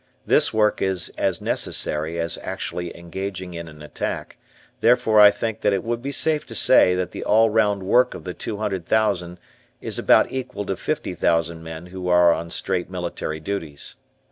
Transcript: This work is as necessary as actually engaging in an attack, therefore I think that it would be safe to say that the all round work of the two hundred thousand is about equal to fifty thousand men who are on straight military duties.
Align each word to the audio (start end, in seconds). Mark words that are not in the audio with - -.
This 0.25 0.51
work 0.51 0.81
is 0.81 1.09
as 1.15 1.41
necessary 1.41 2.19
as 2.19 2.39
actually 2.41 2.97
engaging 2.97 3.53
in 3.53 3.67
an 3.67 3.83
attack, 3.83 4.37
therefore 4.79 5.19
I 5.19 5.29
think 5.29 5.61
that 5.61 5.73
it 5.73 5.83
would 5.83 6.01
be 6.01 6.11
safe 6.11 6.43
to 6.47 6.55
say 6.55 6.95
that 6.95 7.11
the 7.11 7.23
all 7.23 7.51
round 7.51 7.83
work 7.83 8.15
of 8.15 8.23
the 8.23 8.33
two 8.33 8.57
hundred 8.57 8.87
thousand 8.87 9.39
is 9.79 9.99
about 9.99 10.31
equal 10.31 10.65
to 10.65 10.75
fifty 10.75 11.13
thousand 11.13 11.61
men 11.61 11.85
who 11.85 12.07
are 12.07 12.33
on 12.33 12.49
straight 12.49 12.89
military 12.89 13.39
duties. 13.39 13.95